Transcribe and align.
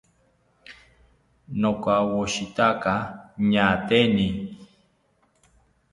Nokawoshitaka 1.59 2.93
ñaateni 3.49 4.27